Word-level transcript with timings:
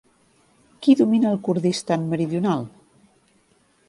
Qui 0.85 0.95
domina 1.01 1.29
el 1.33 1.37
Kurdistan 1.47 2.07
Meridional? 2.15 2.65